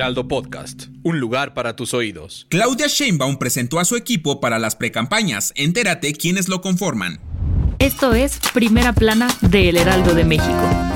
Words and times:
Heraldo 0.00 0.28
Podcast, 0.28 0.84
un 1.02 1.20
lugar 1.20 1.52
para 1.52 1.76
tus 1.76 1.92
oídos. 1.92 2.46
Claudia 2.48 2.86
Sheinbaum 2.86 3.36
presentó 3.36 3.78
a 3.78 3.84
su 3.84 3.96
equipo 3.96 4.40
para 4.40 4.58
las 4.58 4.74
precampañas. 4.74 5.52
Entérate 5.56 6.14
quiénes 6.14 6.48
lo 6.48 6.62
conforman. 6.62 7.20
Esto 7.78 8.14
es 8.14 8.38
Primera 8.54 8.94
Plana 8.94 9.28
de 9.42 9.68
El 9.68 9.76
Heraldo 9.76 10.14
de 10.14 10.24
México. 10.24 10.89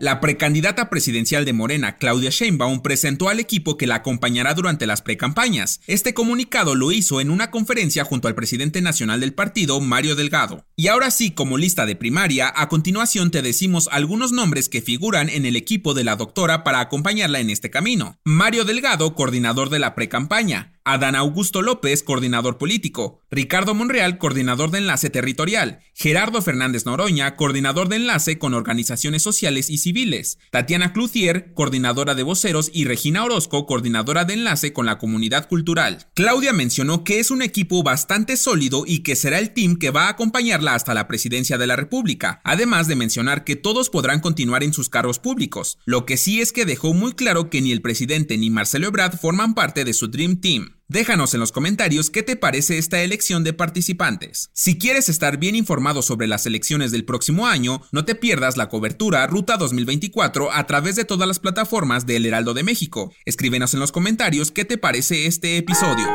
La 0.00 0.18
precandidata 0.18 0.88
presidencial 0.88 1.44
de 1.44 1.52
Morena, 1.52 1.98
Claudia 1.98 2.30
Sheinbaum, 2.30 2.80
presentó 2.80 3.28
al 3.28 3.38
equipo 3.38 3.76
que 3.76 3.86
la 3.86 3.96
acompañará 3.96 4.54
durante 4.54 4.86
las 4.86 5.02
precampañas. 5.02 5.82
Este 5.86 6.14
comunicado 6.14 6.74
lo 6.74 6.90
hizo 6.90 7.20
en 7.20 7.30
una 7.30 7.50
conferencia 7.50 8.02
junto 8.02 8.26
al 8.26 8.34
presidente 8.34 8.80
nacional 8.80 9.20
del 9.20 9.34
partido, 9.34 9.78
Mario 9.78 10.16
Delgado. 10.16 10.64
Y 10.74 10.88
ahora 10.88 11.10
sí, 11.10 11.32
como 11.32 11.58
lista 11.58 11.84
de 11.84 11.96
primaria, 11.96 12.50
a 12.56 12.70
continuación 12.70 13.30
te 13.30 13.42
decimos 13.42 13.90
algunos 13.92 14.32
nombres 14.32 14.70
que 14.70 14.80
figuran 14.80 15.28
en 15.28 15.44
el 15.44 15.54
equipo 15.54 15.92
de 15.92 16.04
la 16.04 16.16
doctora 16.16 16.64
para 16.64 16.80
acompañarla 16.80 17.40
en 17.40 17.50
este 17.50 17.68
camino. 17.68 18.18
Mario 18.24 18.64
Delgado, 18.64 19.14
coordinador 19.14 19.68
de 19.68 19.80
la 19.80 19.94
precampaña. 19.94 20.79
Adán 20.84 21.14
Augusto 21.14 21.60
López, 21.60 22.02
coordinador 22.02 22.56
político, 22.56 23.20
Ricardo 23.30 23.74
Monreal, 23.74 24.18
coordinador 24.18 24.70
de 24.70 24.78
enlace 24.78 25.10
territorial, 25.10 25.80
Gerardo 25.94 26.40
Fernández 26.40 26.86
Noroña, 26.86 27.36
coordinador 27.36 27.88
de 27.88 27.96
enlace 27.96 28.38
con 28.38 28.54
organizaciones 28.54 29.22
sociales 29.22 29.68
y 29.68 29.78
civiles, 29.78 30.38
Tatiana 30.50 30.92
Clucier, 30.92 31.52
coordinadora 31.52 32.14
de 32.14 32.22
voceros 32.22 32.70
y 32.72 32.86
Regina 32.86 33.24
Orozco, 33.24 33.66
coordinadora 33.66 34.24
de 34.24 34.34
enlace 34.34 34.72
con 34.72 34.86
la 34.86 34.98
comunidad 34.98 35.48
cultural. 35.48 36.08
Claudia 36.14 36.54
mencionó 36.54 37.04
que 37.04 37.20
es 37.20 37.30
un 37.30 37.42
equipo 37.42 37.82
bastante 37.82 38.36
sólido 38.38 38.84
y 38.86 39.00
que 39.00 39.16
será 39.16 39.38
el 39.38 39.52
team 39.52 39.76
que 39.76 39.90
va 39.90 40.06
a 40.06 40.10
acompañarla 40.10 40.74
hasta 40.74 40.94
la 40.94 41.06
presidencia 41.06 41.58
de 41.58 41.66
la 41.66 41.76
República, 41.76 42.40
además 42.42 42.88
de 42.88 42.96
mencionar 42.96 43.44
que 43.44 43.56
todos 43.56 43.90
podrán 43.90 44.20
continuar 44.20 44.64
en 44.64 44.72
sus 44.72 44.88
cargos 44.88 45.18
públicos. 45.18 45.78
Lo 45.84 46.06
que 46.06 46.16
sí 46.16 46.40
es 46.40 46.52
que 46.52 46.64
dejó 46.64 46.94
muy 46.94 47.12
claro 47.12 47.50
que 47.50 47.60
ni 47.60 47.70
el 47.70 47.82
presidente 47.82 48.38
ni 48.38 48.48
Marcelo 48.48 48.88
Ebrard 48.88 49.18
forman 49.18 49.54
parte 49.54 49.84
de 49.84 49.92
su 49.92 50.08
Dream 50.08 50.40
Team. 50.40 50.69
Déjanos 50.90 51.34
en 51.34 51.40
los 51.40 51.52
comentarios 51.52 52.10
qué 52.10 52.24
te 52.24 52.34
parece 52.34 52.76
esta 52.76 53.00
elección 53.00 53.44
de 53.44 53.52
participantes. 53.52 54.50
Si 54.52 54.76
quieres 54.76 55.08
estar 55.08 55.36
bien 55.36 55.54
informado 55.54 56.02
sobre 56.02 56.26
las 56.26 56.46
elecciones 56.46 56.90
del 56.90 57.04
próximo 57.04 57.46
año, 57.46 57.82
no 57.92 58.04
te 58.04 58.16
pierdas 58.16 58.56
la 58.56 58.68
cobertura 58.68 59.24
Ruta 59.28 59.56
2024 59.56 60.50
a 60.50 60.66
través 60.66 60.96
de 60.96 61.04
todas 61.04 61.28
las 61.28 61.38
plataformas 61.38 62.06
del 62.06 62.26
Heraldo 62.26 62.54
de 62.54 62.64
México. 62.64 63.12
Escríbenos 63.24 63.72
en 63.72 63.78
los 63.78 63.92
comentarios 63.92 64.50
qué 64.50 64.64
te 64.64 64.78
parece 64.78 65.26
este 65.26 65.58
episodio. 65.58 66.08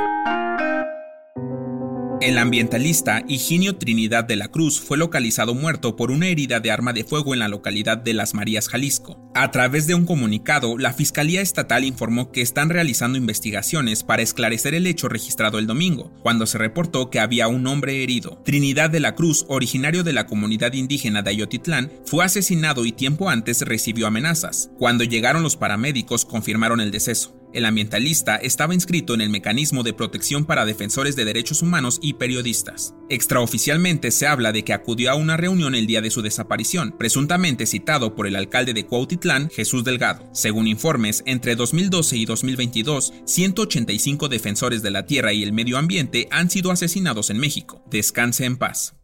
El 2.26 2.40
ambientalista 2.40 3.24
Higinio 3.28 3.76
Trinidad 3.76 4.24
de 4.24 4.36
la 4.36 4.48
Cruz 4.48 4.80
fue 4.80 4.98
localizado 4.98 5.54
muerto 5.54 5.96
por 5.96 6.10
una 6.10 6.26
herida 6.26 6.60
de 6.60 6.72
arma 6.72 6.92
de 6.92 7.04
fuego 7.04 7.36
en 7.36 7.40
la 7.40 7.50
localidad 7.50 8.00
de 8.00 8.16
Las 8.16 8.34
Marías, 8.34 8.68
Jalisco. 8.68 9.20
A 9.36 9.52
través 9.52 9.86
de 9.86 9.94
un 9.94 10.08
comunicado, 10.08 10.80
la 10.80 10.92
Fiscalía 10.92 11.42
Estatal 11.42 11.84
informó 11.84 12.32
que 12.32 12.42
están 12.42 12.72
realizando 12.72 13.20
investigaciones 13.20 14.02
para 14.02 14.24
esclarecer 14.24 14.74
el 14.74 14.88
hecho 14.88 15.08
registrado 15.08 15.60
el 15.60 15.68
domingo, 15.68 16.12
cuando 16.24 16.48
se 16.48 16.58
reportó 16.58 17.12
que 17.12 17.20
había 17.20 17.48
un 17.48 17.68
hombre 17.68 18.02
herido. 18.02 18.42
Trinidad 18.44 18.90
de 18.90 19.02
la 19.02 19.14
Cruz, 19.14 19.46
originario 19.48 20.04
de 20.04 20.14
la 20.14 20.26
comunidad 20.26 20.74
indígena 20.74 21.22
de 21.22 21.30
Ayotitlán, 21.30 21.92
fue 22.08 22.26
asesinado 22.26 22.86
y 22.86 22.92
tiempo 22.92 23.30
antes 23.30 23.62
recibió 23.62 24.08
amenazas. 24.08 24.72
Cuando 24.80 25.04
llegaron 25.04 25.44
los 25.44 25.58
paramédicos 25.58 26.26
confirmaron 26.26 26.82
el 26.82 26.90
deceso. 26.90 27.36
El 27.56 27.64
ambientalista 27.64 28.36
estaba 28.36 28.74
inscrito 28.74 29.14
en 29.14 29.22
el 29.22 29.30
Mecanismo 29.30 29.82
de 29.82 29.94
Protección 29.94 30.44
para 30.44 30.66
Defensores 30.66 31.16
de 31.16 31.24
Derechos 31.24 31.62
Humanos 31.62 32.00
y 32.02 32.16
Periodistas. 32.16 32.94
Extraoficialmente 33.08 34.12
se 34.12 34.28
habla 34.28 34.52
de 34.52 34.66
que 34.66 34.74
acudió 34.74 35.10
a 35.10 35.16
una 35.16 35.38
reunión 35.38 35.74
el 35.74 35.88
día 35.88 36.02
de 36.02 36.12
su 36.12 36.22
desaparición, 36.22 36.94
presuntamente 37.00 37.66
citado 37.66 38.14
por 38.14 38.28
el 38.28 38.36
alcalde 38.36 38.74
de 38.74 38.86
Cuautitlán, 38.86 39.50
Jesús 39.50 39.86
Delgado. 39.86 40.30
Según 40.34 40.68
informes, 40.68 41.24
entre 41.26 41.56
2012 41.56 42.18
y 42.18 42.26
2022, 42.26 43.14
185 43.24 44.28
defensores 44.28 44.82
de 44.82 44.92
la 44.92 45.06
tierra 45.06 45.32
y 45.32 45.42
el 45.42 45.54
medio 45.54 45.78
ambiente 45.78 46.28
han 46.32 46.50
sido 46.50 46.72
asesinados 46.72 47.30
en 47.30 47.38
México. 47.38 47.82
Descanse 47.90 48.44
en 48.44 48.58
paz. 48.58 48.96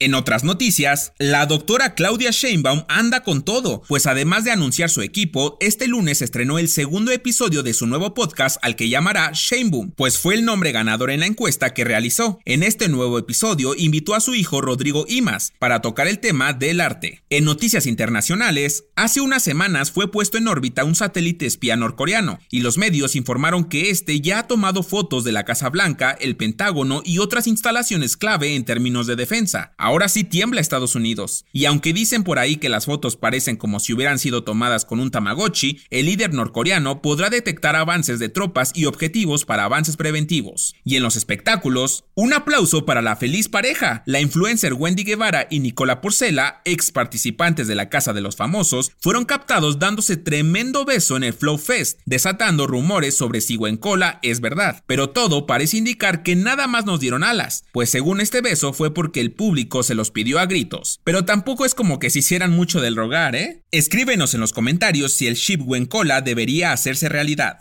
En 0.00 0.14
otras 0.14 0.42
noticias, 0.42 1.12
la 1.20 1.46
doctora 1.46 1.94
Claudia 1.94 2.32
Sheinbaum 2.32 2.82
anda 2.88 3.22
con 3.22 3.44
todo, 3.44 3.82
pues 3.86 4.08
además 4.08 4.42
de 4.42 4.50
anunciar 4.50 4.90
su 4.90 5.02
equipo, 5.02 5.56
este 5.60 5.86
lunes 5.86 6.20
estrenó 6.20 6.58
el 6.58 6.68
segundo 6.68 7.12
episodio 7.12 7.62
de 7.62 7.74
su 7.74 7.86
nuevo 7.86 8.12
podcast 8.12 8.56
al 8.62 8.74
que 8.74 8.88
llamará 8.88 9.30
Sheinbaum, 9.32 9.92
pues 9.92 10.18
fue 10.18 10.34
el 10.34 10.44
nombre 10.44 10.72
ganador 10.72 11.12
en 11.12 11.20
la 11.20 11.26
encuesta 11.26 11.74
que 11.74 11.84
realizó. 11.84 12.40
En 12.44 12.64
este 12.64 12.88
nuevo 12.88 13.20
episodio 13.20 13.76
invitó 13.76 14.16
a 14.16 14.20
su 14.20 14.34
hijo 14.34 14.60
Rodrigo 14.60 15.04
Imas 15.08 15.52
para 15.60 15.80
tocar 15.80 16.08
el 16.08 16.18
tema 16.18 16.52
del 16.52 16.80
arte. 16.80 17.22
En 17.30 17.44
noticias 17.44 17.86
internacionales, 17.86 18.86
hace 18.96 19.20
unas 19.20 19.44
semanas 19.44 19.92
fue 19.92 20.10
puesto 20.10 20.38
en 20.38 20.48
órbita 20.48 20.82
un 20.82 20.96
satélite 20.96 21.46
espía 21.46 21.76
norcoreano 21.76 22.40
y 22.50 22.62
los 22.62 22.78
medios 22.78 23.14
informaron 23.14 23.64
que 23.66 23.90
este 23.90 24.20
ya 24.20 24.40
ha 24.40 24.46
tomado 24.48 24.82
fotos 24.82 25.22
de 25.22 25.30
la 25.30 25.44
Casa 25.44 25.68
Blanca, 25.68 26.10
el 26.20 26.34
Pentágono 26.34 27.00
y 27.04 27.20
otras 27.20 27.46
instalaciones 27.46 28.16
clave 28.16 28.56
en 28.56 28.64
términos 28.64 29.06
de 29.06 29.14
defensa. 29.14 29.72
Ahora 29.84 30.08
sí 30.08 30.24
tiembla 30.24 30.62
Estados 30.62 30.94
Unidos. 30.94 31.44
Y 31.52 31.66
aunque 31.66 31.92
dicen 31.92 32.24
por 32.24 32.38
ahí 32.38 32.56
que 32.56 32.70
las 32.70 32.86
fotos 32.86 33.16
parecen 33.16 33.56
como 33.56 33.80
si 33.80 33.92
hubieran 33.92 34.18
sido 34.18 34.42
tomadas 34.42 34.86
con 34.86 34.98
un 34.98 35.10
Tamagotchi, 35.10 35.82
el 35.90 36.06
líder 36.06 36.32
norcoreano 36.32 37.02
podrá 37.02 37.28
detectar 37.28 37.76
avances 37.76 38.18
de 38.18 38.30
tropas 38.30 38.72
y 38.74 38.86
objetivos 38.86 39.44
para 39.44 39.64
avances 39.64 39.98
preventivos. 39.98 40.74
Y 40.84 40.96
en 40.96 41.02
los 41.02 41.16
espectáculos, 41.16 42.04
un 42.14 42.32
aplauso 42.32 42.86
para 42.86 43.02
la 43.02 43.16
feliz 43.16 43.50
pareja. 43.50 44.02
La 44.06 44.22
influencer 44.22 44.72
Wendy 44.72 45.04
Guevara 45.04 45.48
y 45.50 45.60
Nicola 45.60 46.00
Porcela, 46.00 46.62
ex 46.64 46.90
participantes 46.90 47.68
de 47.68 47.74
la 47.74 47.90
Casa 47.90 48.14
de 48.14 48.22
los 48.22 48.36
Famosos, 48.36 48.92
fueron 49.00 49.26
captados 49.26 49.78
dándose 49.78 50.16
tremendo 50.16 50.86
beso 50.86 51.18
en 51.18 51.24
el 51.24 51.34
Flow 51.34 51.58
Fest, 51.58 52.00
desatando 52.06 52.66
rumores 52.66 53.18
sobre 53.18 53.42
si 53.42 53.58
Cola 53.80 54.18
es 54.22 54.40
verdad. 54.40 54.82
Pero 54.86 55.10
todo 55.10 55.44
parece 55.44 55.76
indicar 55.76 56.22
que 56.22 56.36
nada 56.36 56.68
más 56.68 56.86
nos 56.86 57.00
dieron 57.00 57.22
alas, 57.22 57.66
pues 57.74 57.90
según 57.90 58.22
este 58.22 58.40
beso 58.40 58.72
fue 58.72 58.94
porque 58.94 59.20
el 59.20 59.32
público 59.32 59.73
se 59.82 59.94
los 59.94 60.10
pidió 60.10 60.38
a 60.38 60.46
gritos. 60.46 61.00
Pero 61.04 61.24
tampoco 61.24 61.64
es 61.64 61.74
como 61.74 61.98
que 61.98 62.10
se 62.10 62.20
hicieran 62.20 62.52
mucho 62.52 62.80
del 62.80 62.96
rogar, 62.96 63.34
¿eh? 63.34 63.62
Escríbenos 63.70 64.34
en 64.34 64.40
los 64.40 64.52
comentarios 64.52 65.12
si 65.12 65.26
el 65.26 65.34
ship 65.34 65.60
Cola 65.88 66.20
debería 66.20 66.72
hacerse 66.72 67.08
realidad. 67.08 67.60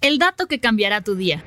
El 0.00 0.18
dato 0.18 0.46
que 0.46 0.60
cambiará 0.60 1.02
tu 1.02 1.14
día. 1.14 1.44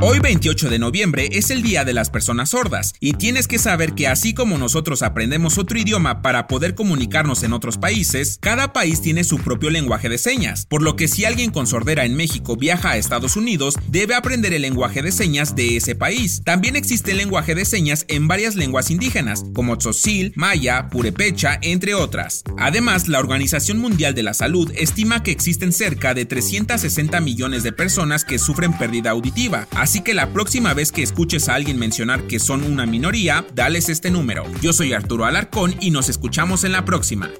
Hoy 0.00 0.18
28 0.18 0.70
de 0.70 0.80
noviembre 0.80 1.28
es 1.30 1.50
el 1.50 1.62
Día 1.62 1.84
de 1.84 1.94
las 1.94 2.10
Personas 2.10 2.50
Sordas 2.50 2.94
y 2.98 3.12
tienes 3.12 3.46
que 3.46 3.60
saber 3.60 3.94
que 3.94 4.08
así 4.08 4.34
como 4.34 4.58
nosotros 4.58 5.02
aprendemos 5.02 5.56
otro 5.56 5.78
idioma 5.78 6.20
para 6.20 6.48
poder 6.48 6.74
comunicarnos 6.74 7.44
en 7.44 7.52
otros 7.52 7.78
países, 7.78 8.38
cada 8.40 8.72
país 8.72 9.00
tiene 9.00 9.22
su 9.22 9.38
propio 9.38 9.70
lenguaje 9.70 10.08
de 10.08 10.18
señas, 10.18 10.66
por 10.66 10.82
lo 10.82 10.96
que 10.96 11.06
si 11.06 11.24
alguien 11.24 11.52
con 11.52 11.68
sordera 11.68 12.04
en 12.04 12.16
México 12.16 12.56
viaja 12.56 12.90
a 12.90 12.96
Estados 12.96 13.36
Unidos, 13.36 13.76
debe 13.86 14.16
aprender 14.16 14.52
el 14.52 14.62
lenguaje 14.62 15.00
de 15.00 15.12
señas 15.12 15.54
de 15.54 15.76
ese 15.76 15.94
país. 15.94 16.42
También 16.44 16.74
existe 16.74 17.12
el 17.12 17.18
lenguaje 17.18 17.54
de 17.54 17.64
señas 17.64 18.04
en 18.08 18.26
varias 18.26 18.56
lenguas 18.56 18.90
indígenas, 18.90 19.44
como 19.54 19.78
tzotzil, 19.78 20.32
maya, 20.34 20.88
purepecha, 20.90 21.58
entre 21.62 21.94
otras. 21.94 22.42
Además, 22.58 23.06
la 23.06 23.20
Organización 23.20 23.78
Mundial 23.78 24.14
de 24.14 24.24
la 24.24 24.34
Salud 24.34 24.72
estima 24.76 25.22
que 25.22 25.30
existen 25.30 25.72
cerca 25.72 26.14
de 26.14 26.24
360 26.24 27.20
millones 27.20 27.62
de 27.62 27.72
personas 27.72 28.24
que 28.24 28.40
sufren 28.40 28.76
pérdida 28.76 29.10
auditiva, 29.10 29.68
Así 29.94 30.02
que 30.02 30.12
la 30.12 30.32
próxima 30.32 30.74
vez 30.74 30.90
que 30.90 31.04
escuches 31.04 31.48
a 31.48 31.54
alguien 31.54 31.78
mencionar 31.78 32.26
que 32.26 32.40
son 32.40 32.64
una 32.64 32.84
minoría, 32.84 33.46
dales 33.54 33.88
este 33.88 34.10
número. 34.10 34.42
Yo 34.60 34.72
soy 34.72 34.92
Arturo 34.92 35.24
Alarcón 35.24 35.72
y 35.80 35.92
nos 35.92 36.08
escuchamos 36.08 36.64
en 36.64 36.72
la 36.72 36.84
próxima. 36.84 37.30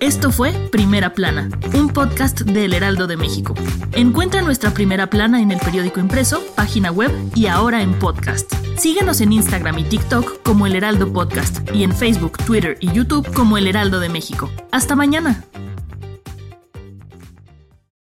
Esto 0.00 0.30
fue 0.30 0.52
Primera 0.70 1.14
Plana, 1.14 1.48
un 1.72 1.88
podcast 1.88 2.42
del 2.42 2.74
Heraldo 2.74 3.06
de 3.06 3.16
México. 3.16 3.54
Encuentra 3.92 4.42
nuestra 4.42 4.74
Primera 4.74 5.08
Plana 5.08 5.40
en 5.40 5.52
el 5.52 5.58
periódico 5.58 6.00
impreso, 6.00 6.42
página 6.54 6.90
web 6.90 7.10
y 7.34 7.46
ahora 7.46 7.80
en 7.80 7.98
podcast. 7.98 8.52
Síguenos 8.76 9.22
en 9.22 9.32
Instagram 9.32 9.78
y 9.78 9.84
TikTok 9.84 10.42
como 10.42 10.66
El 10.66 10.76
Heraldo 10.76 11.14
Podcast 11.14 11.60
y 11.72 11.82
en 11.82 11.96
Facebook, 11.96 12.44
Twitter 12.44 12.76
y 12.78 12.92
YouTube 12.92 13.26
como 13.32 13.56
El 13.56 13.68
Heraldo 13.68 14.00
de 14.00 14.10
México. 14.10 14.50
Hasta 14.70 14.96
mañana. 14.96 15.42